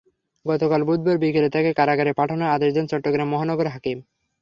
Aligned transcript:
গতকাল 0.45 0.81
বুধবার 0.83 1.17
বিকেলে 1.17 1.49
তাঁকে 1.49 1.71
কারাগারে 1.79 2.11
পাঠানোর 2.19 2.53
আদেশ 2.55 2.69
দেন 2.73 2.85
চট্টগ্রাম 2.91 3.27
মহানগর 3.33 3.67
হাকিম। 3.67 3.97